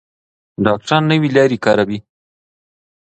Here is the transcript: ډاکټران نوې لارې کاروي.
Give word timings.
ډاکټران 0.65 1.03
نوې 1.11 1.29
لارې 1.37 1.57
کاروي. 1.65 1.99